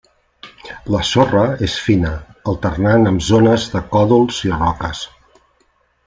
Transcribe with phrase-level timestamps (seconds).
[0.95, 2.13] La sorra és fina
[2.53, 5.03] alternant amb zones de còdols i roques.